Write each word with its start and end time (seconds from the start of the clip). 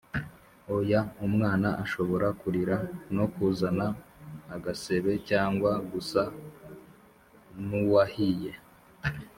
oya 0.77 1.01
umwana 1.27 1.69
ashobora 1.83 2.27
kurira 2.39 2.75
no 3.15 3.25
kuzana 3.33 3.85
agasebe 4.55 5.11
cyangwa 5.29 5.71
gusa 5.91 6.21
n 7.67 7.69
uwahiye 7.81 8.53